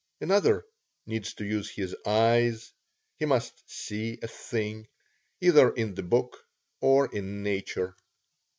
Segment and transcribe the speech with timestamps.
[0.19, 0.65] Another
[1.05, 2.73] needs to use his eyes;
[3.17, 4.87] he must see a thing,
[5.41, 6.43] either in the book,
[6.79, 7.95] or in nature.